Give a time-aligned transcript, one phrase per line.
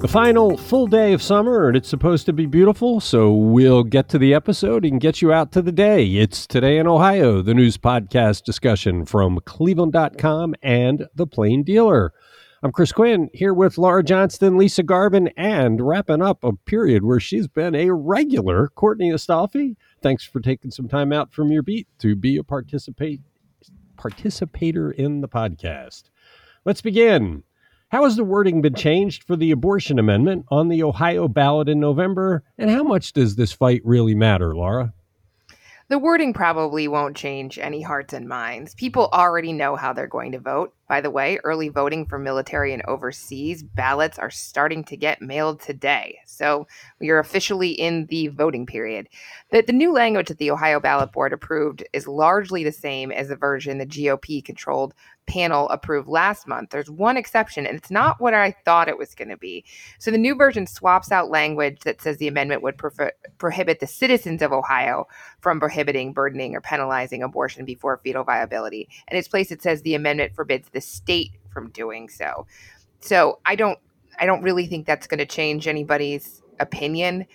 [0.00, 4.08] The final full day of summer, and it's supposed to be beautiful, so we'll get
[4.10, 6.06] to the episode and get you out to the day.
[6.06, 12.12] It's Today in Ohio, the news podcast discussion from cleveland.com and The Plain Dealer.
[12.62, 17.18] I'm Chris Quinn here with Laura Johnston, Lisa Garvin, and wrapping up a period where
[17.18, 19.74] she's been a regular, Courtney Astolfi.
[20.00, 23.20] Thanks for taking some time out from your beat to be a participate
[23.96, 26.04] participator in the podcast.
[26.64, 27.42] Let's begin.
[27.90, 31.80] How has the wording been changed for the abortion amendment on the Ohio ballot in
[31.80, 32.44] November?
[32.58, 34.92] And how much does this fight really matter, Laura?
[35.88, 38.74] The wording probably won't change any hearts and minds.
[38.74, 40.74] People already know how they're going to vote.
[40.88, 45.60] By the way, early voting for military and overseas ballots are starting to get mailed
[45.60, 46.18] today.
[46.26, 46.66] So
[46.98, 49.08] we are officially in the voting period.
[49.50, 53.28] The, the new language that the Ohio Ballot Board approved is largely the same as
[53.28, 54.94] the version the GOP controlled
[55.28, 56.70] panel approved last month.
[56.70, 59.64] There's one exception, and it's not what I thought it was going to be.
[59.98, 63.86] So the new version swaps out language that says the amendment would pro- prohibit the
[63.86, 65.06] citizens of Ohio
[65.40, 68.88] from prohibiting, burdening, or penalizing abortion before fetal viability.
[69.08, 72.46] In its place, it says the amendment forbids the state from doing so.
[73.00, 73.78] So I don't,
[74.18, 77.26] I don't really think that's going to change anybody's opinion.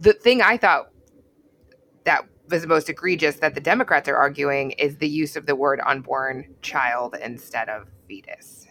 [0.00, 0.90] The thing I thought
[2.04, 5.54] that was the most egregious that the Democrats are arguing is the use of the
[5.54, 8.66] word unborn child instead of fetus.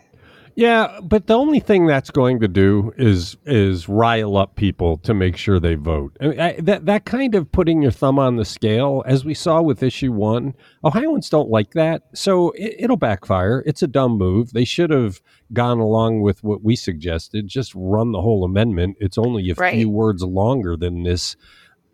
[0.55, 5.13] Yeah, but the only thing that's going to do is is rile up people to
[5.13, 6.17] make sure they vote.
[6.19, 9.33] I mean, I, that that kind of putting your thumb on the scale, as we
[9.33, 13.63] saw with issue one, Ohioans don't like that, so it, will backfire.
[13.65, 14.51] It's a dumb move.
[14.53, 15.21] They should have
[15.53, 17.47] gone along with what we suggested.
[17.47, 18.97] Just run the whole amendment.
[18.99, 19.73] It's only a right.
[19.73, 21.35] few words longer than this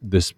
[0.02, 0.34] this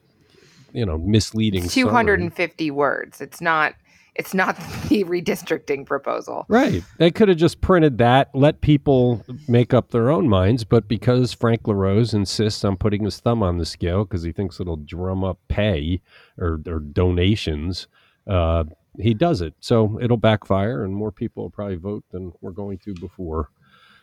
[0.73, 1.67] you know misleading.
[1.67, 3.21] 250 words.
[3.21, 3.75] It's not.
[4.17, 4.55] It's not
[4.89, 6.45] the redistricting proposal.
[6.47, 6.83] Right.
[6.97, 10.63] They could have just printed that, let people make up their own minds.
[10.63, 14.59] But because Frank LaRose insists on putting his thumb on the scale because he thinks
[14.59, 16.01] it'll drum up pay
[16.37, 17.87] or, or donations,
[18.27, 18.63] uh,
[18.99, 19.53] he does it.
[19.59, 23.49] So it'll backfire, and more people will probably vote than we're going to before.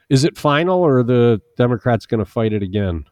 [0.08, 3.04] Is it final, or are the Democrats going to fight it again?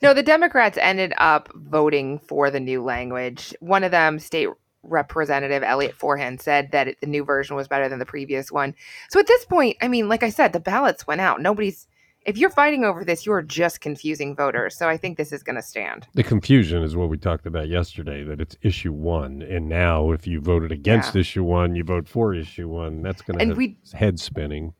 [0.00, 3.54] No, the Democrats ended up voting for the new language.
[3.60, 4.48] One of them, State
[4.82, 8.74] Representative Elliot Forhan, said that it, the new version was better than the previous one.
[9.10, 11.40] So at this point, I mean, like I said, the ballots went out.
[11.40, 11.86] Nobody's.
[12.24, 14.76] If you're fighting over this, you are just confusing voters.
[14.76, 16.06] So I think this is going to stand.
[16.14, 19.42] The confusion is what we talked about yesterday that it's issue one.
[19.42, 21.22] And now, if you voted against yeah.
[21.22, 23.02] issue one, you vote for issue one.
[23.02, 24.74] That's going to be head spinning.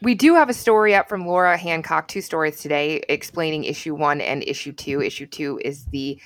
[0.00, 4.20] We do have a story up from Laura Hancock, two stories today explaining issue one
[4.20, 5.02] and issue two.
[5.02, 6.20] Issue two is the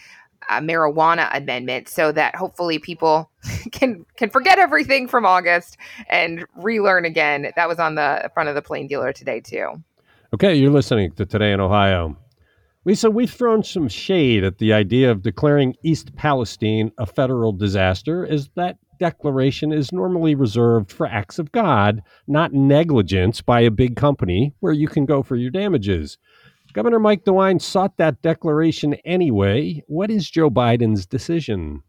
[0.61, 3.31] marijuana amendment, so that hopefully people
[3.73, 5.77] can can forget everything from August
[6.09, 7.53] and relearn again.
[7.57, 9.83] That was on the front of the plain dealer today too.
[10.35, 12.17] Okay, you're listening to Today in Ohio.
[12.85, 18.27] Lisa, we've thrown some shade at the idea of declaring East Palestine a federal disaster,
[18.27, 23.95] as that declaration is normally reserved for acts of God, not negligence by a big
[23.95, 26.19] company where you can go for your damages.
[26.73, 29.83] Governor Mike DeWine sought that declaration anyway.
[29.89, 31.83] What is Joe Biden's decision?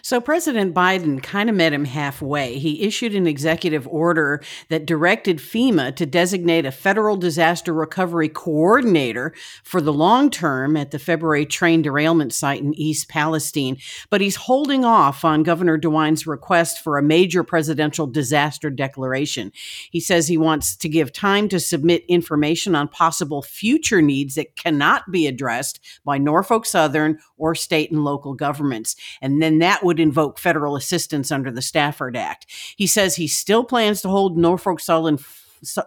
[0.00, 2.58] So President Biden kind of met him halfway.
[2.58, 9.34] He issued an executive order that directed FEMA to designate a federal disaster recovery coordinator
[9.62, 13.76] for the long term at the February train derailment site in East Palestine.
[14.08, 19.52] But he's holding off on Governor DeWine's request for a major presidential disaster declaration.
[19.90, 24.56] He says he wants to give time to submit information on possible future needs that
[24.56, 28.94] cannot be addressed by Norfolk Southern or state and local governments.
[29.20, 32.46] And then that would invoke federal assistance under the Stafford Act.
[32.76, 35.18] He says he still plans to hold Norfolk Southern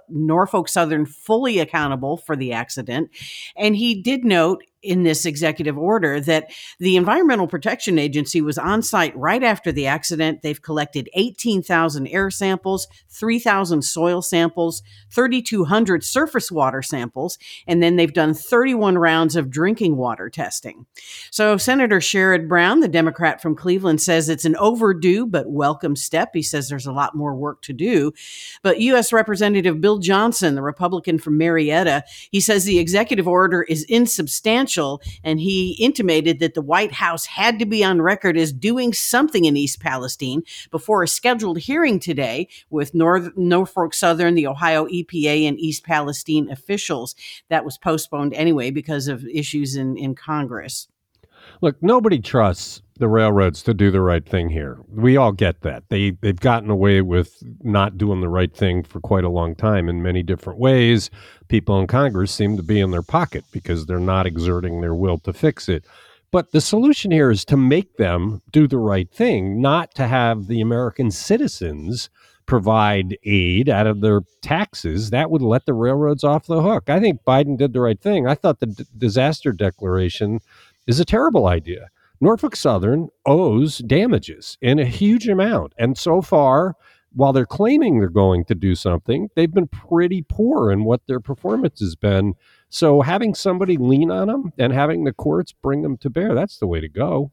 [0.07, 3.09] Norfolk Southern fully accountable for the accident.
[3.57, 8.81] And he did note in this executive order that the Environmental Protection Agency was on
[8.81, 10.41] site right after the accident.
[10.41, 17.37] They've collected 18,000 air samples, 3,000 soil samples, 3,200 surface water samples,
[17.67, 20.85] and then they've done 31 rounds of drinking water testing.
[21.31, 26.29] So Senator Sherrod Brown, the Democrat from Cleveland, says it's an overdue but welcome step.
[26.33, 28.11] He says there's a lot more work to do.
[28.61, 29.11] But U.S.
[29.11, 34.74] Representative Bill Johnson, the Republican from Marietta, he says the executive order is insubstantial
[35.23, 39.45] and he intimated that the White House had to be on record as doing something
[39.45, 45.47] in East Palestine before a scheduled hearing today with North, Norfolk Southern, the Ohio EPA,
[45.47, 47.15] and East Palestine officials.
[47.49, 50.87] That was postponed anyway because of issues in, in Congress.
[51.61, 54.77] Look, nobody trusts the railroads to do the right thing here.
[54.87, 55.83] We all get that.
[55.89, 59.89] They they've gotten away with not doing the right thing for quite a long time
[59.89, 61.09] in many different ways.
[61.49, 65.17] People in Congress seem to be in their pocket because they're not exerting their will
[65.19, 65.85] to fix it.
[66.31, 70.47] But the solution here is to make them do the right thing, not to have
[70.47, 72.09] the American citizens
[72.45, 75.09] provide aid out of their taxes.
[75.09, 76.89] That would let the railroads off the hook.
[76.89, 78.27] I think Biden did the right thing.
[78.27, 80.39] I thought the d- disaster declaration
[80.87, 81.89] is a terrible idea.
[82.21, 85.73] Norfolk Southern owes damages in a huge amount.
[85.77, 86.75] And so far,
[87.13, 91.19] while they're claiming they're going to do something, they've been pretty poor in what their
[91.19, 92.33] performance has been.
[92.69, 96.57] So having somebody lean on them and having the courts bring them to bear, that's
[96.57, 97.31] the way to go.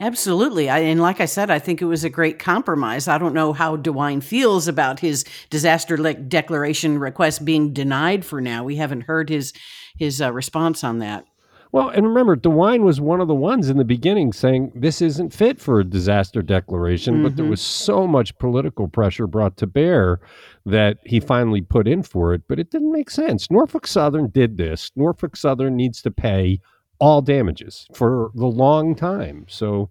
[0.00, 0.70] Absolutely.
[0.70, 3.08] I, and like I said, I think it was a great compromise.
[3.08, 8.64] I don't know how DeWine feels about his disaster declaration request being denied for now.
[8.64, 9.52] We haven't heard his
[9.98, 11.26] his uh, response on that.
[11.72, 15.32] Well, and remember, DeWine was one of the ones in the beginning saying this isn't
[15.32, 17.22] fit for a disaster declaration, mm-hmm.
[17.24, 17.50] but there mm-hmm.
[17.50, 20.20] was so much political pressure brought to bear
[20.64, 23.50] that he finally put in for it, but it didn't make sense.
[23.50, 24.90] Norfolk Southern did this.
[24.96, 26.60] Norfolk Southern needs to pay
[26.98, 29.44] all damages for the long time.
[29.48, 29.90] So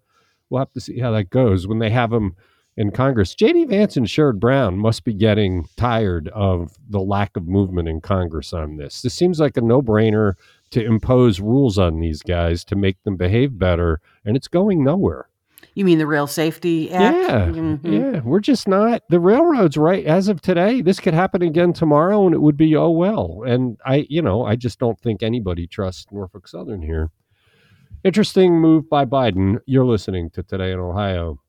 [0.49, 2.35] we'll have to see how that goes when they have them
[2.77, 3.35] in Congress.
[3.35, 3.65] J.D.
[3.65, 8.53] Vance and Sherrod Brown must be getting tired of the lack of movement in Congress
[8.53, 9.01] on this.
[9.01, 10.33] This seems like a no brainer
[10.71, 15.29] to impose rules on these guys to make them behave better, and it's going nowhere.
[15.73, 17.17] You mean the Rail Safety Act?
[17.17, 17.93] Yeah, mm-hmm.
[17.93, 18.21] yeah.
[18.21, 19.75] We're just not the railroads.
[19.75, 23.43] Right as of today, this could happen again tomorrow, and it would be oh well.
[23.45, 27.11] And I, you know, I just don't think anybody trusts Norfolk Southern here.
[28.05, 29.59] Interesting move by Biden.
[29.65, 31.41] You're listening to Today in Ohio.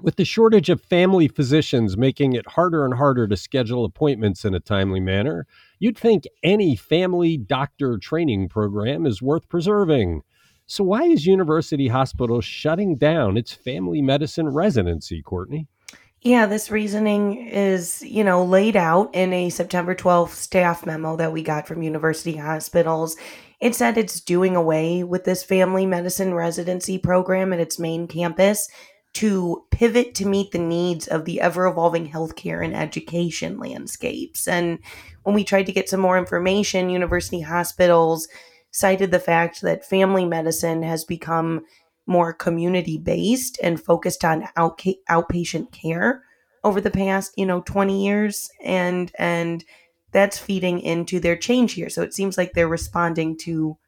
[0.00, 4.54] With the shortage of family physicians making it harder and harder to schedule appointments in
[4.54, 5.44] a timely manner,
[5.80, 10.22] you'd think any family doctor training program is worth preserving.
[10.66, 15.66] So, why is University Hospital shutting down its family medicine residency, Courtney?
[16.22, 21.32] Yeah, this reasoning is, you know, laid out in a September 12th staff memo that
[21.32, 23.16] we got from University Hospitals.
[23.60, 28.68] It said it's doing away with this family medicine residency program at its main campus
[29.18, 34.46] to pivot to meet the needs of the ever evolving healthcare and education landscapes.
[34.46, 34.78] And
[35.24, 38.28] when we tried to get some more information, university hospitals
[38.70, 41.64] cited the fact that family medicine has become
[42.06, 46.22] more community based and focused on outpatient care
[46.62, 49.64] over the past, you know, 20 years and and
[50.12, 51.90] that's feeding into their change here.
[51.90, 53.78] So it seems like they're responding to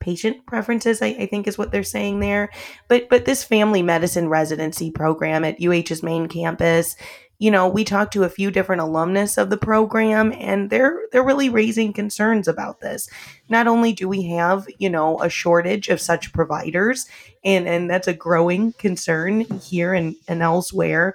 [0.00, 2.50] patient preferences I, I, think is what they're saying there.
[2.88, 6.96] But but this family medicine residency program at uh's main campus
[7.38, 11.24] you know we talked to a few different alumnus of the program and they're they're
[11.24, 13.08] really raising concerns about this.
[13.48, 17.06] Not only do we have you know a shortage of such providers
[17.44, 21.14] and and that's a growing concern here and, and elsewhere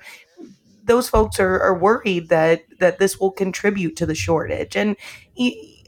[0.83, 4.75] those folks are, are worried that that this will contribute to the shortage.
[4.75, 4.95] And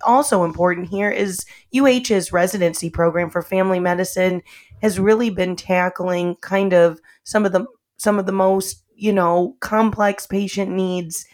[0.02, 4.42] also important here is UH's residency program for family medicine
[4.82, 7.66] has really been tackling kind of some of the
[7.98, 11.26] some of the most you know complex patient needs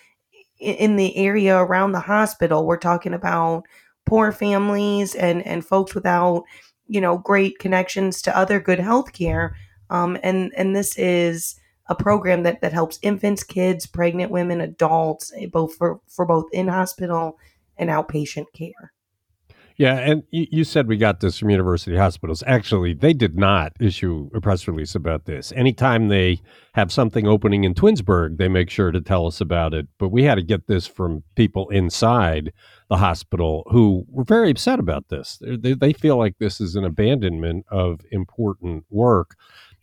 [0.59, 2.65] in the area around the hospital.
[2.65, 3.63] We're talking about
[4.05, 6.43] poor families and and folks without
[6.87, 9.55] you know great connections to other good health care.
[9.89, 11.55] Um, and and this is
[11.87, 16.45] a program that that helps infants, kids, pregnant women, adults, eh, both for for both
[16.51, 17.37] in hospital
[17.79, 18.91] and outpatient care.
[19.79, 22.43] Yeah, and you, said we got this from university hospitals.
[22.45, 25.53] Actually, they did not issue a press release about this.
[25.53, 26.41] Anytime they
[26.73, 29.87] have something opening in Twinsburg, they make sure to tell us about it.
[29.97, 32.51] But we had to get this from people inside
[32.89, 35.41] the hospital who were very upset about this.
[35.41, 39.37] They, they feel like this is an abandonment of important work.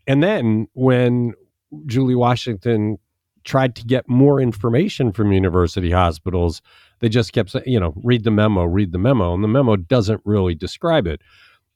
[0.06, 1.32] And then when
[1.86, 2.98] Julie Washington
[3.44, 6.60] tried to get more information from university hospitals,
[7.00, 9.34] they just kept saying, you know, read the memo, read the memo.
[9.34, 11.20] And the memo doesn't really describe it.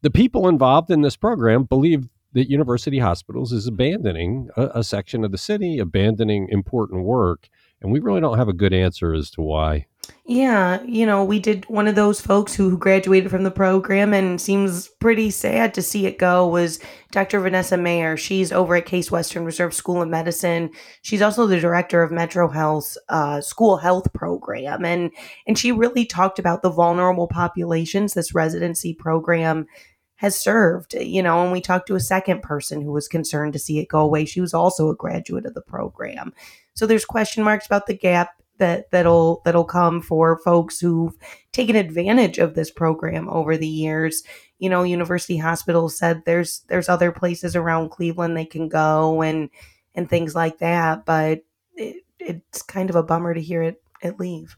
[0.03, 5.25] The people involved in this program believe that university hospitals is abandoning a, a section
[5.25, 7.49] of the city, abandoning important work.
[7.83, 9.87] And we really don't have a good answer as to why.
[10.27, 14.41] Yeah, you know, we did one of those folks who, graduated from the program and
[14.41, 16.79] seems pretty sad to see it go was
[17.11, 17.41] Dr.
[17.41, 18.17] Vanessa Mayer.
[18.17, 20.71] She's over at Case Western Reserve School of Medicine.
[21.03, 24.85] She's also the director of Metro Health uh, School Health Program.
[24.85, 25.11] And,
[25.49, 29.67] and she really talked about the vulnerable populations this residency program
[30.15, 33.59] has served, you know, and we talked to a second person who was concerned to
[33.59, 34.27] see it go away.
[34.27, 36.35] She was also a graduate of the program.
[36.75, 41.15] So there's question marks about the gap that that'll that'll come for folks who've
[41.53, 44.23] taken advantage of this program over the years.
[44.59, 49.51] You know, University Hospital said there's there's other places around Cleveland they can go and
[49.95, 51.43] and things like that, but
[51.75, 54.57] it, it's kind of a bummer to hear it it leave.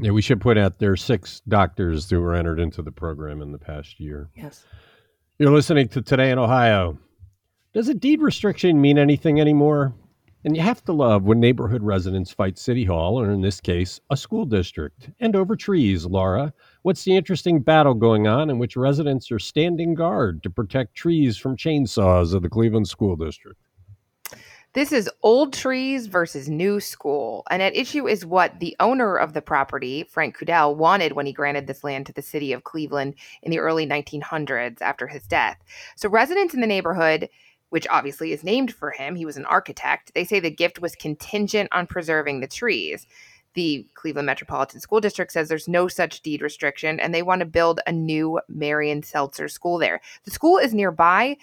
[0.00, 3.42] Yeah, we should point out there are six doctors who were entered into the program
[3.42, 4.30] in the past year.
[4.34, 4.64] Yes.
[5.38, 6.98] You're listening to Today in Ohio.
[7.72, 9.94] Does a deed restriction mean anything anymore?
[10.42, 14.00] And you have to love when neighborhood residents fight City Hall, or in this case,
[14.08, 16.54] a school district, and over trees, Laura.
[16.80, 21.36] What's the interesting battle going on in which residents are standing guard to protect trees
[21.36, 23.60] from chainsaws of the Cleveland School District?
[24.72, 27.42] This is old trees versus new school.
[27.50, 31.32] And at issue is what the owner of the property, Frank Cudell, wanted when he
[31.32, 35.58] granted this land to the city of Cleveland in the early 1900s after his death.
[35.96, 37.28] So residents in the neighborhood
[37.70, 39.16] which obviously is named for him.
[39.16, 40.12] He was an architect.
[40.14, 43.06] They say the gift was contingent on preserving the trees.
[43.54, 47.46] The Cleveland Metropolitan School District says there's no such deed restriction and they want to
[47.46, 50.00] build a new Marion Seltzer school there.
[50.24, 51.36] The school is nearby.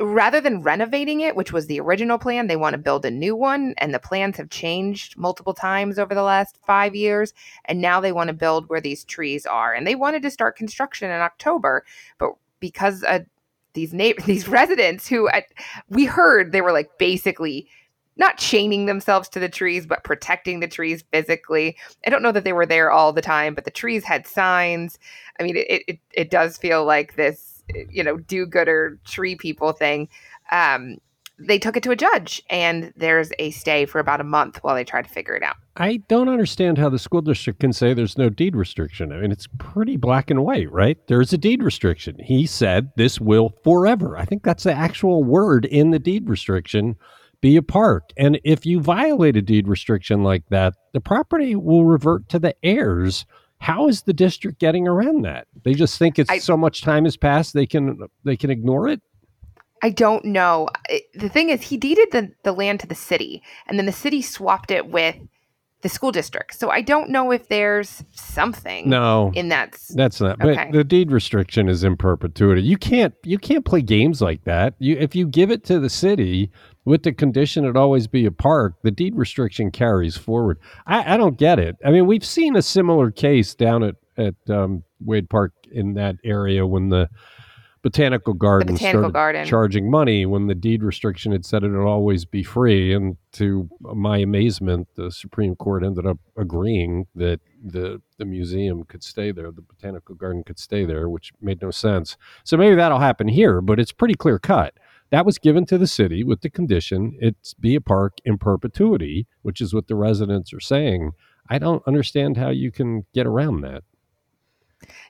[0.00, 3.34] Rather than renovating it, which was the original plan, they want to build a new
[3.34, 3.74] one.
[3.78, 7.34] And the plans have changed multiple times over the last five years.
[7.64, 9.74] And now they want to build where these trees are.
[9.74, 11.84] And they wanted to start construction in October,
[12.18, 13.26] but because a
[13.74, 15.44] these na- these residents who I,
[15.88, 17.68] we heard they were like basically
[18.16, 21.76] not chaining themselves to the trees but protecting the trees physically.
[22.06, 24.98] I don't know that they were there all the time but the trees had signs.
[25.38, 30.08] I mean it it, it does feel like this you know do-gooder tree people thing.
[30.50, 30.98] Um,
[31.38, 34.74] they took it to a judge and there's a stay for about a month while
[34.74, 35.56] they try to figure it out.
[35.76, 39.12] I don't understand how the school district can say there's no deed restriction.
[39.12, 40.98] I mean, it's pretty black and white, right?
[41.06, 42.16] There's a deed restriction.
[42.18, 44.16] He said this will forever.
[44.16, 46.96] I think that's the actual word in the deed restriction
[47.40, 48.10] be a park.
[48.16, 52.54] And if you violate a deed restriction like that, the property will revert to the
[52.64, 53.26] heirs.
[53.60, 55.46] How is the district getting around that?
[55.64, 58.88] They just think it's I, so much time has passed they can they can ignore
[58.88, 59.00] it.
[59.82, 60.68] I don't know.
[61.14, 64.22] The thing is, he deeded the, the land to the city, and then the city
[64.22, 65.16] swapped it with
[65.82, 66.54] the school district.
[66.58, 69.78] So I don't know if there's something no in that.
[69.94, 70.40] That's not.
[70.40, 70.64] Okay.
[70.70, 72.62] But the deed restriction is in perpetuity.
[72.62, 74.74] You can't you can't play games like that.
[74.78, 76.50] You if you give it to the city
[76.84, 80.58] with the condition it always be a park, the deed restriction carries forward.
[80.86, 81.76] I, I don't get it.
[81.84, 86.16] I mean, we've seen a similar case down at at um, Wade Park in that
[86.24, 87.08] area when the
[87.82, 89.46] botanical garden botanical started garden.
[89.46, 92.92] charging money when the deed restriction had said it would always be free.
[92.92, 99.02] And to my amazement, the Supreme Court ended up agreeing that the the museum could
[99.02, 102.16] stay there, the botanical garden could stay there, which made no sense.
[102.44, 104.74] So maybe that'll happen here, but it's pretty clear cut.
[105.10, 109.26] That was given to the city with the condition it's be a park in perpetuity,
[109.42, 111.12] which is what the residents are saying.
[111.48, 113.84] I don't understand how you can get around that.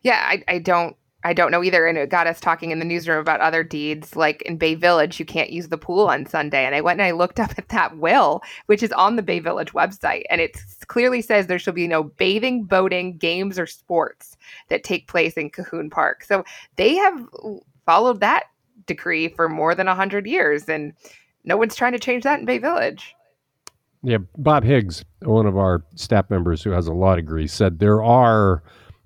[0.02, 1.86] Yeah, I, I don't I don't know either.
[1.86, 4.14] And it got us talking in the newsroom about other deeds.
[4.14, 6.64] Like in Bay Village, you can't use the pool on Sunday.
[6.64, 9.40] And I went and I looked up at that will, which is on the Bay
[9.40, 10.22] Village website.
[10.30, 14.36] And it clearly says there shall be no bathing, boating, games, or sports
[14.68, 16.22] that take place in Cahoon Park.
[16.24, 16.44] So
[16.76, 17.26] they have
[17.84, 18.44] followed that
[18.86, 20.68] decree for more than 100 years.
[20.68, 20.92] And
[21.44, 23.16] no one's trying to change that in Bay Village.
[24.04, 24.18] Yeah.
[24.36, 28.62] Bob Higgs, one of our staff members who has a law degree, said there are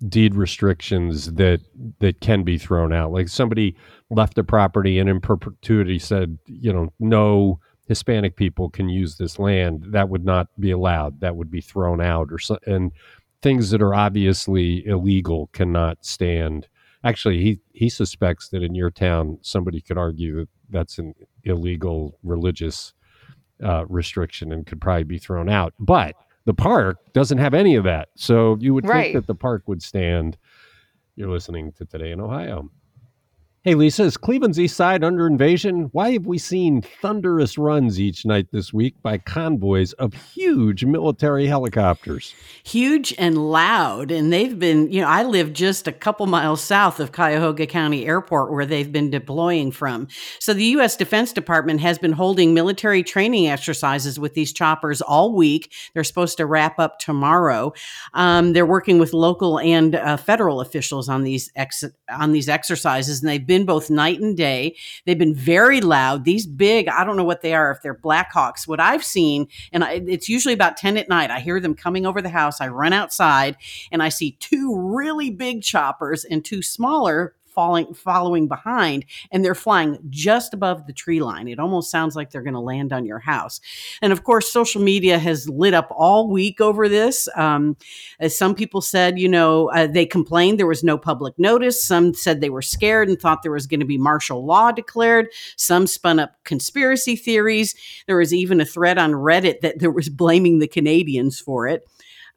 [0.08, 1.60] deed restrictions that
[2.00, 3.12] that can be thrown out.
[3.12, 3.76] Like somebody
[4.10, 9.38] left a property and in perpetuity said, you know, no Hispanic people can use this
[9.38, 9.84] land.
[9.88, 11.20] That would not be allowed.
[11.20, 12.92] That would be thrown out, or so, and
[13.42, 16.68] things that are obviously illegal cannot stand.
[17.04, 22.18] Actually, he he suspects that in your town somebody could argue that that's an illegal
[22.22, 22.94] religious
[23.62, 27.84] uh, restriction and could probably be thrown out, but the park doesn't have any of
[27.84, 28.08] that.
[28.16, 29.04] So you would right.
[29.04, 30.36] think that the park would stand.
[31.16, 32.70] You're listening to Today in Ohio.
[33.64, 35.88] Hey, Lisa, is Cleveland's East Side under invasion?
[35.92, 41.46] Why have we seen thunderous runs each night this week by convoys of huge military
[41.46, 42.34] helicopters?
[42.64, 44.10] Huge and loud.
[44.10, 48.04] And they've been, you know, I live just a couple miles south of Cuyahoga County
[48.04, 50.08] Airport where they've been deploying from.
[50.40, 50.96] So the U.S.
[50.96, 55.72] Defense Department has been holding military training exercises with these choppers all week.
[55.94, 57.74] They're supposed to wrap up tomorrow.
[58.12, 63.20] Um, they're working with local and uh, federal officials on these ex- on these exercises,
[63.20, 64.76] and they've been both night and day.
[65.04, 66.24] They've been very loud.
[66.24, 68.66] These big, I don't know what they are, if they're Blackhawks.
[68.66, 72.06] What I've seen, and I, it's usually about 10 at night, I hear them coming
[72.06, 72.60] over the house.
[72.60, 73.56] I run outside
[73.90, 79.54] and I see two really big choppers and two smaller falling following behind and they're
[79.54, 81.48] flying just above the tree line.
[81.48, 83.60] It almost sounds like they're going to land on your house.
[84.00, 87.28] And of course, social media has lit up all week over this.
[87.36, 87.76] Um,
[88.20, 91.82] as some people said, you know, uh, they complained there was no public notice.
[91.82, 95.28] Some said they were scared and thought there was going to be martial law declared.
[95.56, 97.74] Some spun up conspiracy theories.
[98.06, 101.88] There was even a thread on Reddit that there was blaming the Canadians for it.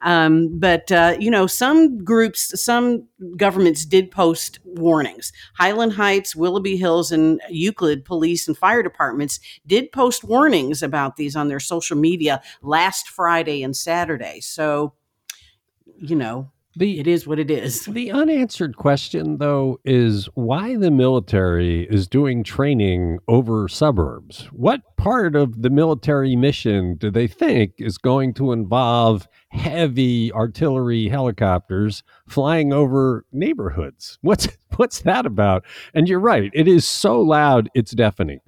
[0.06, 5.32] Um, but uh, you know, some groups, some governments did post warnings.
[5.54, 11.34] Highland Heights, Willoughby Hills, and Euclid police and fire departments did post warnings about these
[11.34, 14.40] on their social media last Friday and Saturday.
[14.40, 14.94] So,
[15.98, 17.86] you know, the, it is what it is.
[17.86, 24.42] The unanswered question, though, is why the military is doing training over suburbs.
[24.52, 31.08] What part of the military mission do they think is going to involve heavy artillery
[31.08, 34.18] helicopters flying over neighborhoods.
[34.22, 35.64] What's what's that about?
[35.94, 38.40] And you're right, it is so loud, it's deafening.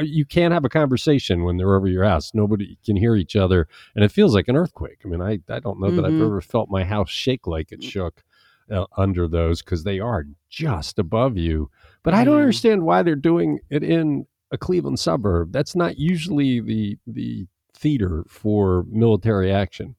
[0.00, 2.32] You can't have a conversation when they're over your house.
[2.34, 5.00] Nobody can hear each other, and it feels like an earthquake.
[5.04, 5.96] I mean, I I don't know mm-hmm.
[5.96, 6.24] that I've mm-hmm.
[6.24, 8.22] ever felt my house shake like it shook
[8.70, 11.70] uh, under those because they are just above you.
[12.02, 12.14] But.
[12.14, 12.42] I don't mm-hmm.
[12.42, 15.52] understand why they're doing it in a Cleveland suburb.
[15.52, 19.96] That's not usually the the theater for military action.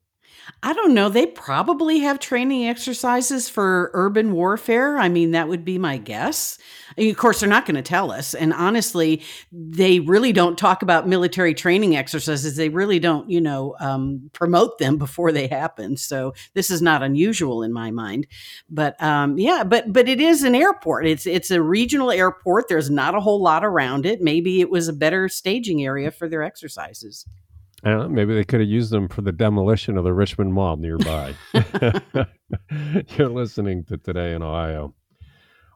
[0.63, 1.09] I don't know.
[1.09, 4.97] They probably have training exercises for urban warfare.
[4.97, 6.57] I mean, that would be my guess.
[6.97, 8.33] And of course, they're not going to tell us.
[8.33, 12.55] And honestly, they really don't talk about military training exercises.
[12.55, 15.97] They really don't, you know, um, promote them before they happen.
[15.97, 18.25] So this is not unusual in my mind.
[18.69, 21.05] But um, yeah, but but it is an airport.
[21.07, 22.67] It's it's a regional airport.
[22.67, 24.21] There's not a whole lot around it.
[24.21, 27.25] Maybe it was a better staging area for their exercises.
[27.87, 31.33] Know, maybe they could have used them for the demolition of the Richmond Mall nearby.
[33.17, 34.93] You're listening to Today in Ohio.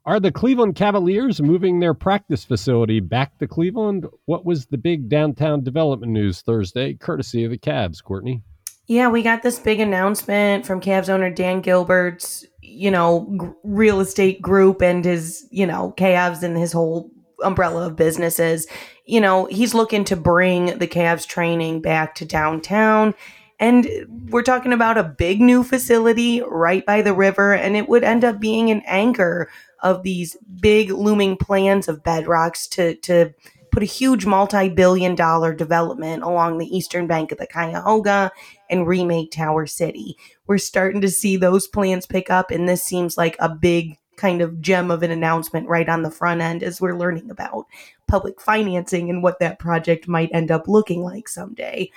[0.05, 4.07] Are the Cleveland Cavaliers moving their practice facility back to Cleveland?
[4.25, 8.41] What was the big downtown development news Thursday, courtesy of the Cavs, Courtney?
[8.87, 14.01] Yeah, we got this big announcement from Cavs owner Dan Gilbert's, you know, g- real
[14.01, 17.09] estate group and his, you know, Cavs and his whole
[17.43, 18.67] umbrella of businesses.
[19.05, 23.13] You know, he's looking to bring the Cavs training back to downtown.
[23.59, 23.87] And
[24.29, 28.25] we're talking about a big new facility right by the river, and it would end
[28.25, 29.51] up being an anchor
[29.83, 33.33] of these big looming plans of Bedrocks to to
[33.71, 38.31] put a huge multi-billion dollar development along the eastern bank of the Cuyahoga
[38.69, 40.17] and remake Tower City.
[40.47, 44.41] We're starting to see those plans pick up, and this seems like a big kind
[44.41, 47.65] of gem of an announcement right on the front end as we're learning about
[48.07, 51.89] public financing and what that project might end up looking like someday.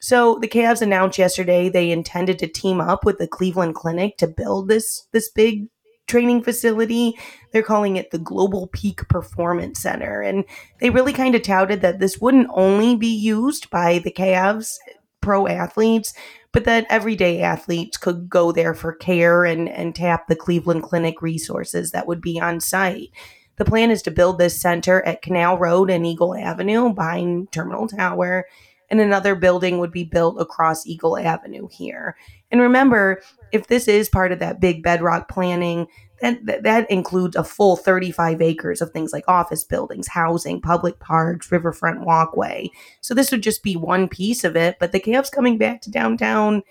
[0.00, 4.26] So the Cavs announced yesterday they intended to team up with the Cleveland Clinic to
[4.26, 5.68] build this this big
[6.06, 7.18] training facility.
[7.52, 10.22] They're calling it the Global Peak Performance Center.
[10.22, 10.44] And
[10.80, 14.76] they really kind of touted that this wouldn't only be used by the Cavs
[15.20, 16.14] pro athletes,
[16.56, 21.20] but that everyday athletes could go there for care and, and tap the Cleveland Clinic
[21.20, 23.10] resources that would be on site.
[23.56, 27.86] The plan is to build this center at Canal Road and Eagle Avenue behind Terminal
[27.86, 28.46] Tower,
[28.88, 32.16] and another building would be built across Eagle Avenue here.
[32.50, 33.20] And remember,
[33.52, 35.88] if this is part of that big bedrock planning,
[36.20, 41.52] that, that includes a full 35 acres of things like office buildings, housing, public parks,
[41.52, 42.70] riverfront walkway.
[43.00, 45.90] So this would just be one piece of it, but the Cavs coming back to
[45.90, 46.62] downtown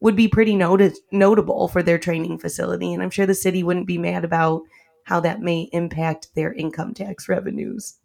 [0.00, 2.92] would be pretty notable for their training facility.
[2.92, 4.62] And I'm sure the city wouldn't be mad about
[5.04, 7.98] how that may impact their income tax revenues.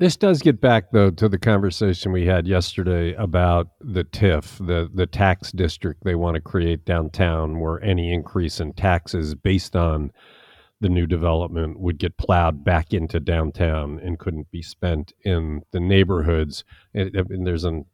[0.00, 4.90] This does get back though to the conversation we had yesterday about the TIF, the
[4.94, 10.10] the tax district they want to create downtown, where any increase in taxes based on
[10.80, 15.80] the new development would get plowed back into downtown and couldn't be spent in the
[15.80, 16.64] neighborhoods.
[16.94, 17.84] And, and there's an,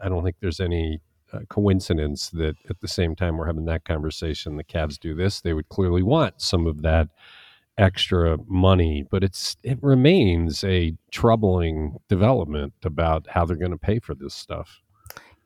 [0.00, 1.00] I don't think there's any
[1.32, 5.40] uh, coincidence that at the same time we're having that conversation, the Cavs do this.
[5.40, 7.08] They would clearly want some of that
[7.78, 13.98] extra money, but it's it remains a troubling development about how they're going to pay
[13.98, 14.80] for this stuff.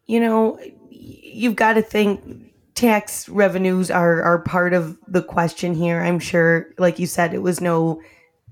[0.07, 0.59] You know,
[0.91, 6.01] you've got to think tax revenues are are part of the question here.
[6.01, 8.01] I'm sure, like you said, it was no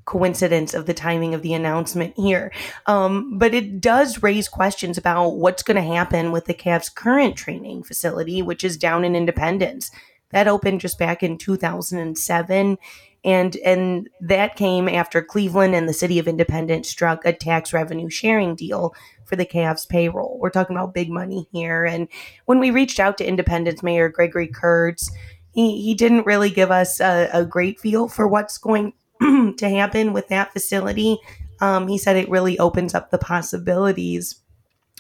[0.05, 2.51] coincidence of the timing of the announcement here.
[2.87, 7.37] Um, but it does raise questions about what's going to happen with the Cavs' current
[7.37, 9.91] training facility, which is down in Independence.
[10.31, 12.79] That opened just back in 2007
[13.25, 18.09] and and that came after Cleveland and the city of Independence struck a tax revenue
[18.09, 20.39] sharing deal for the Cavs payroll.
[20.41, 21.85] We're talking about big money here.
[21.85, 22.09] And
[22.47, 25.11] when we reached out to Independence Mayor Gregory Kurtz,
[25.53, 30.13] he, he didn't really give us a, a great feel for what's going to happen
[30.13, 31.19] with that facility.
[31.61, 34.41] Um, he said it really opens up the possibilities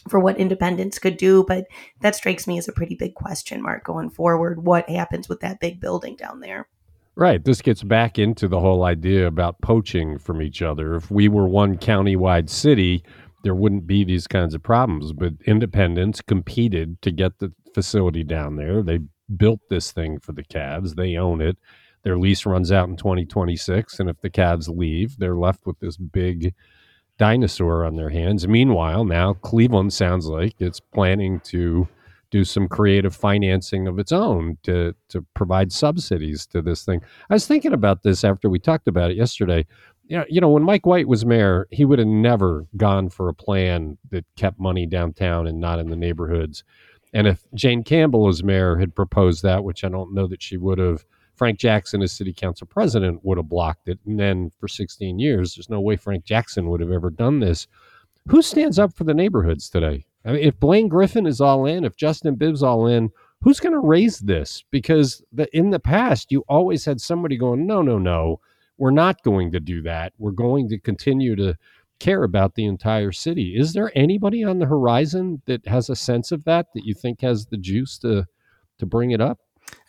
[0.08, 1.66] for what independence could do, but
[2.00, 4.64] that strikes me as a pretty big question mark going forward.
[4.64, 6.68] What happens with that big building down there?
[7.18, 7.44] Right.
[7.44, 10.94] This gets back into the whole idea about poaching from each other.
[10.94, 13.02] If we were one county-wide city,
[13.42, 15.12] there wouldn't be these kinds of problems.
[15.12, 18.84] But Independence competed to get the facility down there.
[18.84, 19.00] They
[19.36, 20.94] built this thing for the Cavs.
[20.94, 21.56] They own it.
[22.04, 25.96] Their lease runs out in 2026, and if the Cavs leave, they're left with this
[25.96, 26.54] big
[27.18, 28.46] dinosaur on their hands.
[28.46, 31.88] Meanwhile, now Cleveland sounds like it's planning to
[32.30, 37.00] do some creative financing of its own to to provide subsidies to this thing.
[37.30, 39.66] I was thinking about this after we talked about it yesterday.
[40.08, 43.34] Yeah, you know, when Mike White was mayor, he would have never gone for a
[43.34, 46.64] plan that kept money downtown and not in the neighborhoods.
[47.12, 50.56] And if Jane Campbell as mayor had proposed that, which I don't know that she
[50.56, 51.04] would have,
[51.36, 53.98] Frank Jackson as city council president would have blocked it.
[54.06, 57.68] And then for 16 years, there's no way Frank Jackson would have ever done this.
[58.28, 60.04] Who stands up for the neighborhoods today?
[60.28, 63.10] I mean, if Blaine Griffin is all in, if Justin Bibb's all in,
[63.40, 64.62] who's going to raise this?
[64.70, 68.40] Because the, in the past, you always had somebody going, no, no, no,
[68.76, 70.12] we're not going to do that.
[70.18, 71.56] We're going to continue to
[71.98, 73.56] care about the entire city.
[73.56, 77.22] Is there anybody on the horizon that has a sense of that that you think
[77.22, 78.26] has the juice to
[78.78, 79.40] to bring it up?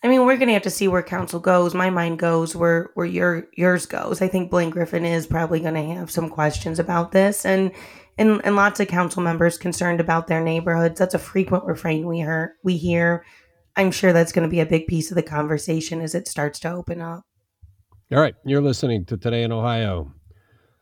[0.03, 1.75] I mean, we're gonna have to see where council goes.
[1.75, 4.21] My mind goes where where your yours goes.
[4.21, 7.71] I think Blaine Griffin is probably gonna have some questions about this, and
[8.19, 10.99] and and lots of council members concerned about their neighborhoods.
[10.99, 12.55] That's a frequent refrain we hear.
[12.63, 13.25] We hear.
[13.75, 16.59] I'm sure that's going to be a big piece of the conversation as it starts
[16.59, 17.23] to open up.
[18.11, 20.11] All right, you're listening to Today in Ohio.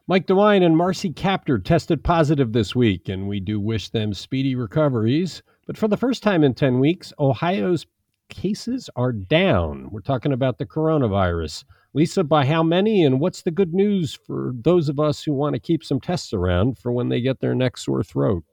[0.08, 4.56] Mike DeWine and Marcy Kaptur tested positive this week, and we do wish them speedy
[4.56, 5.43] recoveries.
[5.67, 7.86] But for the first time in 10 weeks, Ohio's
[8.30, 9.89] cases are down.
[9.91, 11.65] We're talking about the coronavirus.
[11.93, 15.54] Lisa, by how many, and what's the good news for those of us who want
[15.54, 18.43] to keep some tests around for when they get their next sore throat?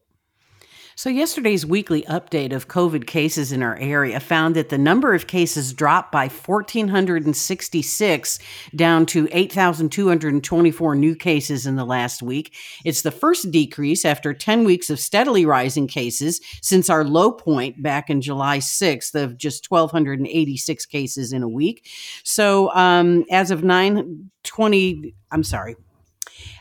[0.97, 5.27] So, yesterday's weekly update of COVID cases in our area found that the number of
[5.27, 8.39] cases dropped by 1,466
[8.77, 12.55] down to 8,224 new cases in the last week.
[12.85, 17.83] It's the first decrease after 10 weeks of steadily rising cases since our low point
[17.83, 21.91] back in July 6th of just 1,286 cases in a week.
[22.23, 25.75] So, um, as of 920, I'm sorry,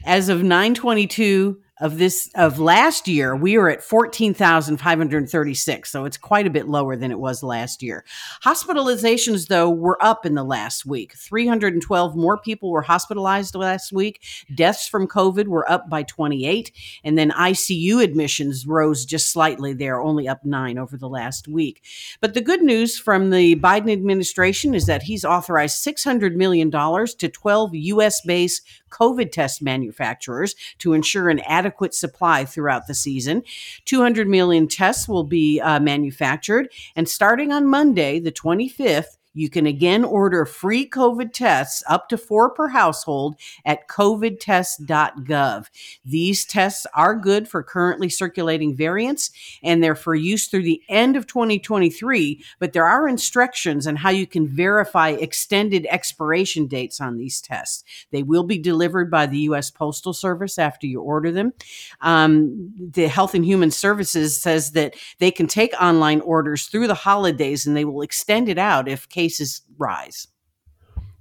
[0.06, 5.92] as of 922, of this of last year, we were at 14,536.
[5.92, 8.06] So it's quite a bit lower than it was last year.
[8.44, 11.14] Hospitalizations, though, were up in the last week.
[11.14, 14.24] 312 more people were hospitalized last week.
[14.54, 16.72] Deaths from COVID were up by 28.
[17.04, 21.84] And then ICU admissions rose just slightly there, only up nine over the last week.
[22.22, 27.30] But the good news from the Biden administration is that he's authorized $600 million to
[27.30, 28.22] 12 U.S.
[28.22, 28.62] based
[28.94, 33.44] COVID test manufacturers to ensure an adequate supply throughout the season.
[33.86, 36.70] 200 million tests will be uh, manufactured.
[36.96, 42.18] And starting on Monday, the 25th, you can again order free COVID tests up to
[42.18, 45.70] four per household at covidtest.gov.
[46.06, 49.32] These tests are good for currently circulating variants
[49.64, 54.12] and they're for use through the end of 2023, but there are instructions on how
[54.12, 57.84] you can verify extended expiration dates on these tests.
[58.12, 59.72] They will be delivered by the U.S.
[59.72, 61.54] Postal Service after you order them.
[62.02, 66.94] Um, the Health and Human Services says that they can take online orders through the
[66.94, 70.28] holidays and they will extend it out if cases cases rise.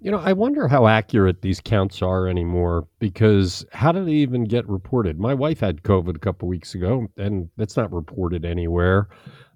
[0.00, 4.42] You know, I wonder how accurate these counts are anymore because how do they even
[4.44, 5.20] get reported?
[5.20, 9.08] My wife had COVID a couple weeks ago, and that's not reported anywhere.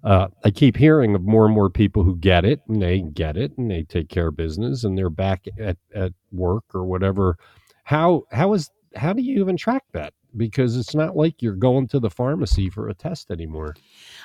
[0.05, 3.35] Uh, I keep hearing of more and more people who get it, and they get
[3.35, 7.35] it, and they take care of business, and they're back at, at work or whatever.
[7.83, 10.13] How how is how do you even track that?
[10.37, 13.75] Because it's not like you're going to the pharmacy for a test anymore.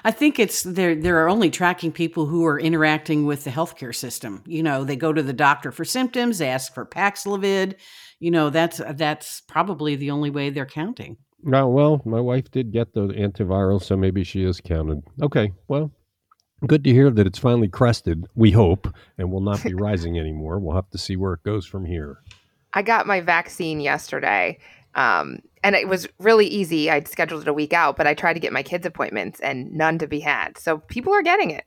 [0.05, 4.42] I think it's they're they're only tracking people who are interacting with the healthcare system.
[4.46, 7.75] You know, they go to the doctor for symptoms, they ask for Paxlovid.
[8.20, 11.16] You know, that's that's probably the only way they're counting.
[11.44, 15.03] No, well, my wife did get the antiviral, so maybe she is counted.
[15.20, 15.90] Okay, well,
[16.66, 18.27] good to hear that it's finally crested.
[18.37, 20.61] We hope, and will not be rising anymore.
[20.61, 22.18] We'll have to see where it goes from here.
[22.75, 24.59] I got my vaccine yesterday.
[24.94, 26.90] Um, and it was really easy.
[26.90, 29.72] I'd scheduled it a week out, but I tried to get my kids' appointments and
[29.72, 30.59] none to be had.
[30.59, 31.64] So people are getting it.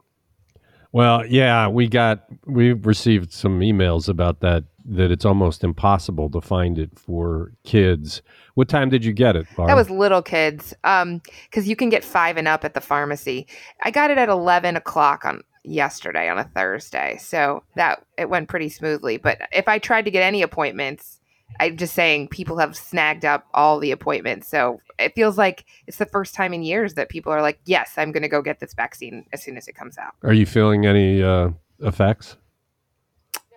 [0.91, 6.39] Well, yeah, we got we received some emails about that that it's almost impossible to
[6.39, 8.21] find it for kids.
[8.53, 9.45] What time did you get it?
[9.57, 13.45] That was little kids, um, because you can get five and up at the pharmacy.
[13.83, 18.47] I got it at eleven o'clock on yesterday on a Thursday, so that it went
[18.47, 19.17] pretty smoothly.
[19.17, 21.19] But if I tried to get any appointments,
[21.59, 24.47] I'm just saying people have snagged up all the appointments.
[24.47, 27.93] So it feels like it's the first time in years that people are like, yes,
[27.97, 30.15] I'm going to go get this vaccine as soon as it comes out.
[30.23, 32.37] Are you feeling any uh, effects?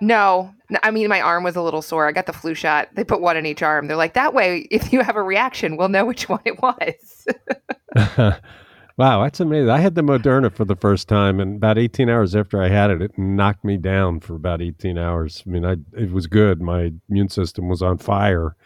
[0.01, 2.07] No, I mean, my arm was a little sore.
[2.07, 2.89] I got the flu shot.
[2.95, 3.89] They put one in each arm.
[3.89, 7.27] They're like, that way, if you have a reaction, we'll know which one it was.
[8.99, 9.71] wow, that's amazing.
[9.71, 12.91] I had the Moderna for the first time, and about 18 hours after I had
[12.91, 15.43] it, it knocked me down for about 18 hours.
[15.47, 16.61] I mean, I, it was good.
[16.61, 18.57] My immune system was on fire.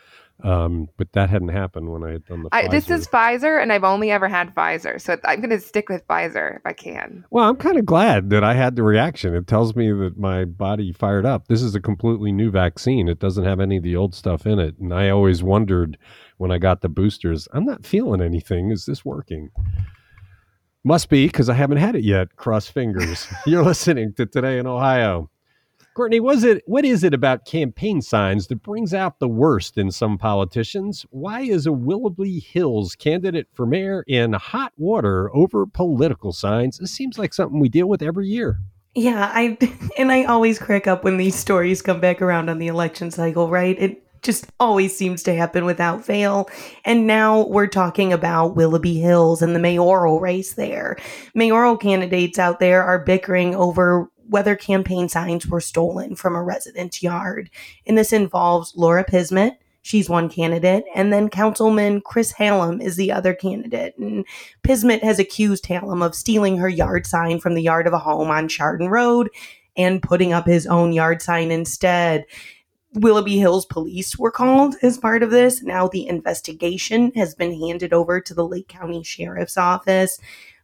[0.42, 2.48] Um, but that hadn't happened when I had done the.
[2.50, 5.88] I, this is Pfizer, and I've only ever had Pfizer, so I'm going to stick
[5.88, 7.24] with Pfizer if I can.
[7.30, 9.36] Well, I'm kind of glad that I had the reaction.
[9.36, 11.46] It tells me that my body fired up.
[11.46, 13.08] This is a completely new vaccine.
[13.08, 15.96] It doesn't have any of the old stuff in it, and I always wondered
[16.38, 18.72] when I got the boosters, I'm not feeling anything.
[18.72, 19.50] Is this working?
[20.84, 22.34] Must be because I haven't had it yet.
[22.34, 23.28] Cross fingers.
[23.46, 25.30] You're listening to Today in Ohio.
[25.94, 29.92] Courtney, was it what is it about campaign signs that brings out the worst in
[29.92, 31.06] some politicians?
[31.10, 36.80] Why is a Willoughby Hills candidate for mayor in hot water over political signs?
[36.80, 38.58] It seems like something we deal with every year.
[38.94, 39.58] Yeah, I
[39.98, 43.48] and I always crack up when these stories come back around on the election cycle,
[43.48, 43.78] right?
[43.78, 46.48] It just always seems to happen without fail.
[46.84, 50.96] And now we're talking about Willoughby Hills and the mayoral race there.
[51.34, 57.02] Mayoral candidates out there are bickering over whether campaign signs were stolen from a resident's
[57.02, 57.50] yard.
[57.86, 59.56] And this involves Laura Pismitt.
[59.82, 60.84] She's one candidate.
[60.94, 63.98] And then Councilman Chris Hallam is the other candidate.
[63.98, 64.24] And
[64.62, 68.30] Pismitt has accused Hallam of stealing her yard sign from the yard of a home
[68.30, 69.28] on Chardon Road
[69.76, 72.24] and putting up his own yard sign instead.
[72.94, 75.62] Willoughby Hills police were called as part of this.
[75.62, 80.18] Now the investigation has been handed over to the Lake County Sheriff's Office.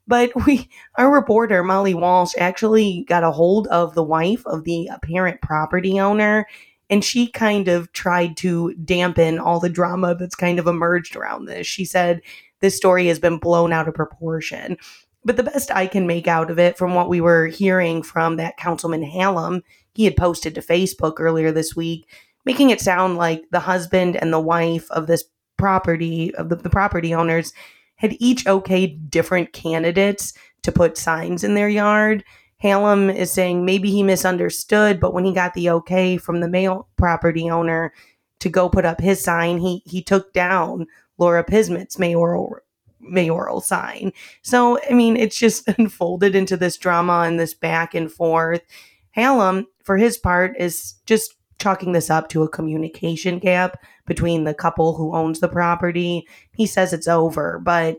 [0.06, 4.88] But we, our reporter Molly Walsh, actually got a hold of the wife of the
[4.88, 6.46] apparent property owner,
[6.90, 11.44] and she kind of tried to dampen all the drama that's kind of emerged around
[11.44, 11.66] this.
[11.66, 12.22] She said
[12.60, 14.78] this story has been blown out of proportion.
[15.24, 18.36] But the best I can make out of it from what we were hearing from
[18.36, 19.62] that Councilman Hallam,
[19.98, 22.08] he had posted to Facebook earlier this week,
[22.44, 25.24] making it sound like the husband and the wife of this
[25.56, 27.52] property, of the, the property owners,
[27.96, 32.22] had each okayed different candidates to put signs in their yard.
[32.58, 36.86] Hallam is saying maybe he misunderstood, but when he got the okay from the male
[36.96, 37.92] property owner
[38.38, 40.86] to go put up his sign, he he took down
[41.18, 42.54] Laura Pismitt's mayoral
[43.00, 44.12] mayoral sign.
[44.42, 48.62] So I mean, it's just unfolded into this drama and this back and forth.
[49.18, 54.54] Hallam, for his part, is just chalking this up to a communication gap between the
[54.54, 56.26] couple who owns the property.
[56.52, 57.98] He says it's over, but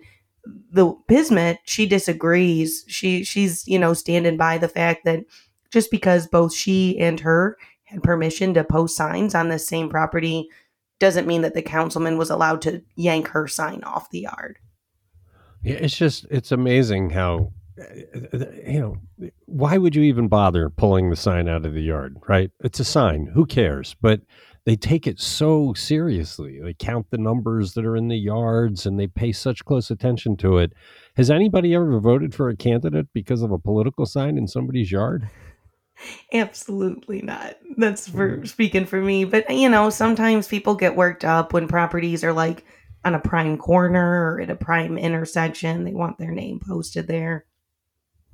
[0.72, 2.86] the Pismitt, she disagrees.
[2.88, 5.26] She she's, you know, standing by the fact that
[5.72, 10.48] just because both she and her had permission to post signs on the same property
[11.00, 14.58] doesn't mean that the councilman was allowed to yank her sign off the yard.
[15.64, 17.52] Yeah, it's just it's amazing how
[18.68, 22.52] you know, why would you even bother pulling the sign out of the yard, right?
[22.64, 23.28] It's a sign.
[23.34, 23.96] Who cares?
[24.02, 24.22] But
[24.66, 26.60] they take it so seriously.
[26.62, 30.38] They count the numbers that are in the yards and they pay such close attention
[30.38, 30.74] to it.
[31.16, 35.30] Has anybody ever voted for a candidate because of a political sign in somebody's yard?
[36.34, 37.58] Absolutely not.
[37.78, 38.48] That's for mm.
[38.48, 39.26] speaking for me.
[39.26, 42.64] But you know, sometimes people get worked up when properties are like
[43.04, 45.84] on a prime corner or at a prime intersection.
[45.84, 47.46] They want their name posted there.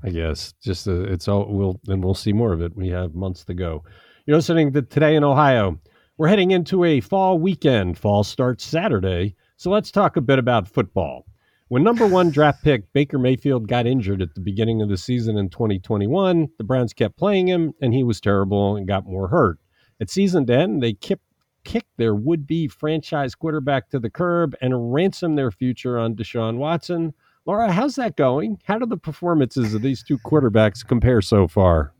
[0.04, 2.76] I guess just uh, it's all we'll and we'll see more of it.
[2.76, 3.84] We have months to go.
[4.26, 5.80] You're listening to today in Ohio.
[6.18, 7.98] We're heading into a fall weekend.
[7.98, 11.26] Fall starts Saturday, so let's talk a bit about football.
[11.68, 15.38] When number one draft pick Baker Mayfield got injured at the beginning of the season
[15.38, 19.58] in 2021, the Browns kept playing him, and he was terrible and got more hurt.
[20.00, 21.24] At season end, they kept
[21.64, 27.14] kicked their would-be franchise quarterback to the curb and ransomed their future on Deshaun Watson
[27.46, 28.60] Laura, how's that going?
[28.64, 31.94] How do the performances of these two quarterbacks compare so far?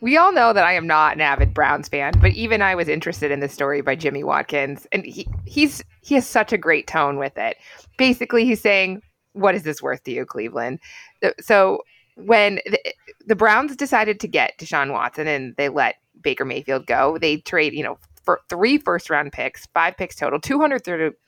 [0.00, 2.88] We all know that I am not an avid Browns fan, but even I was
[2.88, 6.86] interested in the story by Jimmy Watkins, and he he's he has such a great
[6.86, 7.56] tone with it.
[7.96, 9.02] Basically, he's saying,
[9.32, 10.80] "What is this worth to you, Cleveland?"
[11.22, 11.82] Uh, so
[12.16, 12.78] when the,
[13.26, 17.72] the Browns decided to get Deshaun Watson and they let Baker Mayfield go, they trade
[17.72, 20.84] you know for three first round picks, five picks total, two hundred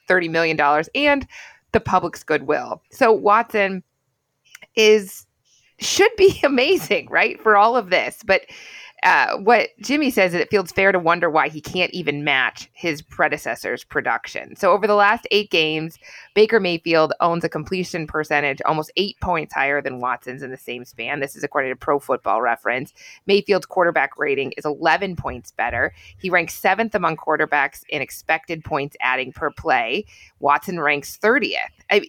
[0.09, 1.27] thirty million dollars, and
[1.73, 2.83] the public's goodwill.
[2.91, 3.83] So Watson
[4.75, 5.27] is
[5.79, 7.41] should be amazing, right?
[7.41, 8.23] For all of this.
[8.25, 8.43] But
[9.05, 12.69] uh, what Jimmy says is it feels fair to wonder why he can't even match
[12.73, 14.57] his predecessor's production.
[14.57, 15.99] So over the last eight games,
[16.35, 20.85] Baker Mayfield owns a completion percentage almost eight points higher than Watson's in the same
[20.85, 21.21] span.
[21.21, 22.93] This is according to Pro Football Reference.
[23.27, 25.95] Mayfield's quarterback rating is 11 points better.
[26.19, 30.07] He ranks seventh among quarterbacks in expected points adding per play.
[30.41, 31.57] Watson ranks 30th.
[31.91, 32.03] I,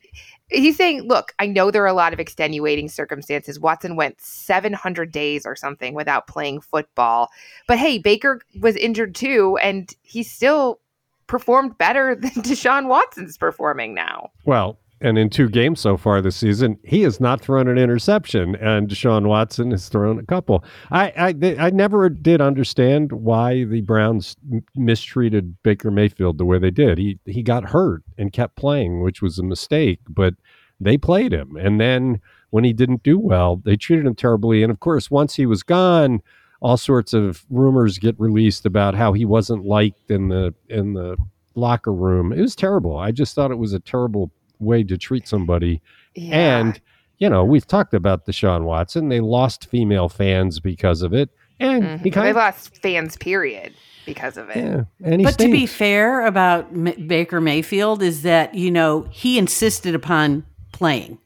[0.50, 3.60] he's saying, look, I know there are a lot of extenuating circumstances.
[3.60, 7.30] Watson went 700 days or something without playing football.
[7.68, 10.80] But hey, Baker was injured too, and he still
[11.28, 14.32] performed better than Deshaun Watson's performing now.
[14.46, 18.56] Well, and in two games so far this season, he has not thrown an interception,
[18.56, 20.64] and Deshaun Watson has thrown a couple.
[20.92, 24.36] I I, I never did understand why the Browns
[24.76, 26.98] mistreated Baker Mayfield the way they did.
[26.98, 30.36] He he got hurt and kept playing, which was a mistake, but
[30.80, 34.64] they played him, and then when he didn't do well, they treated him terribly.
[34.64, 36.22] And of course, once he was gone,
[36.62, 41.18] all sorts of rumors get released about how he wasn't liked in the in the
[41.56, 42.32] locker room.
[42.32, 42.98] It was terrible.
[42.98, 45.82] I just thought it was a terrible way to treat somebody.
[46.16, 46.60] Yeah.
[46.60, 46.82] And,
[47.18, 49.10] you know, we've talked about Deshaun Watson.
[49.10, 51.30] They lost female fans because of it.
[51.60, 52.04] And mm-hmm.
[52.04, 53.74] he kind they of, lost fans, period,
[54.06, 54.58] because of it.
[54.58, 54.84] Yeah.
[55.04, 59.96] And but to be fair about M- Baker Mayfield is that, you know, he insisted
[59.96, 61.18] upon playing.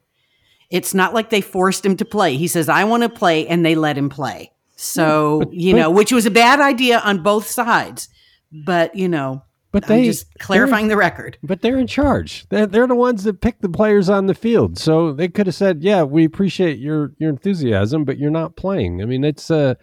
[0.72, 2.36] It's not like they forced him to play.
[2.36, 4.52] He says, I want to play, and they let him play.
[4.76, 8.10] So, but, you but, know, which was a bad idea on both sides.
[8.52, 11.38] But, you know, but they I'm just clarifying the record.
[11.44, 12.48] But they're in charge.
[12.50, 14.78] They're, they're the ones that pick the players on the field.
[14.78, 19.02] So they could have said, "Yeah, we appreciate your your enthusiasm, but you're not playing."
[19.02, 19.74] I mean, it's uh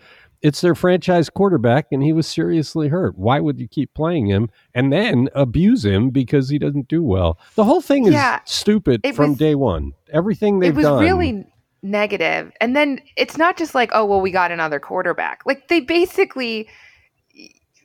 [0.43, 3.19] it's their franchise quarterback and he was seriously hurt.
[3.19, 7.39] Why would you keep playing him and then abuse him because he doesn't do well?
[7.57, 9.93] The whole thing is yeah, stupid from was, day 1.
[10.15, 10.83] Everything they've done.
[10.83, 11.47] It was done, really
[11.83, 12.53] negative.
[12.61, 16.69] And then it's not just like, "Oh, well we got another quarterback." Like they basically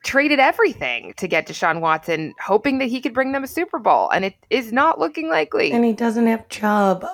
[0.06, 4.10] traded everything to get Deshaun Watson, hoping that he could bring them a Super Bowl,
[4.12, 5.72] and it is not looking likely.
[5.72, 7.06] And he doesn't have Chubb.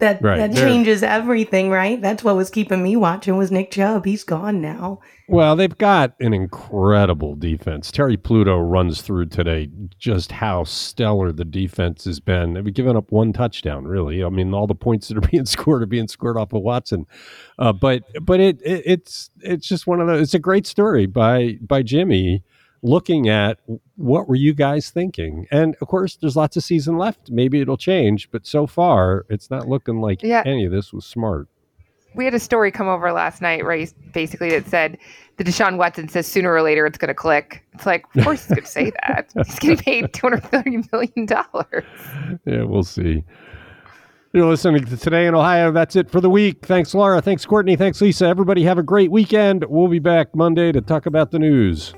[0.00, 0.38] That right.
[0.38, 2.00] that changes everything, right?
[2.00, 4.04] That's what was keeping me watching was Nick Chubb.
[4.04, 5.00] He's gone now.
[5.28, 7.92] Well, they've got an incredible defense.
[7.92, 12.54] Terry Pluto runs through today just how stellar the defense has been.
[12.54, 14.24] They've given up one touchdown, really.
[14.24, 17.06] I mean, all the points that are being scored are being scored off of Watson.
[17.58, 20.20] Uh, but but it, it, it's it's just one of those.
[20.22, 22.42] It's a great story by by Jimmy
[22.82, 23.58] looking at
[23.96, 27.76] what were you guys thinking and of course there's lots of season left maybe it'll
[27.76, 30.42] change but so far it's not looking like yeah.
[30.46, 31.46] any of this was smart
[32.14, 34.98] we had a story come over last night he basically that said
[35.40, 37.64] the Deshaun Watson says sooner or later it's going to click.
[37.72, 39.30] It's like, of course he's going to say that.
[39.46, 41.84] He's getting paid two hundred thirty million dollars.
[42.44, 43.24] Yeah, we'll see.
[44.34, 45.72] You're listening to Today in Ohio.
[45.72, 46.66] That's it for the week.
[46.66, 47.22] Thanks, Laura.
[47.22, 47.74] Thanks, Courtney.
[47.74, 48.26] Thanks, Lisa.
[48.26, 49.64] Everybody have a great weekend.
[49.64, 51.94] We'll be back Monday to talk about the news.